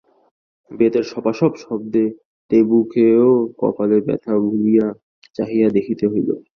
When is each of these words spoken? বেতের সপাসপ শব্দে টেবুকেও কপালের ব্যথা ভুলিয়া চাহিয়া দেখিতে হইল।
বেতের 0.71 1.05
সপাসপ 1.11 1.51
শব্দে 1.63 2.05
টেবুকেও 2.51 3.27
কপালের 3.59 4.01
ব্যথা 4.07 4.33
ভুলিয়া 4.43 4.87
চাহিয়া 5.35 5.67
দেখিতে 5.77 6.05
হইল। 6.11 6.29